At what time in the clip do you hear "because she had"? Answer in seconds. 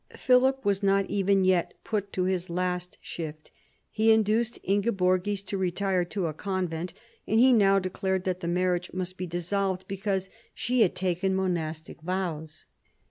9.87-10.95